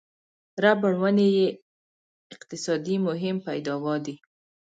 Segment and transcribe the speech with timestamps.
[0.63, 1.47] ربړ ونې یې
[2.33, 4.15] اقتصادي مهم پیداوا دي.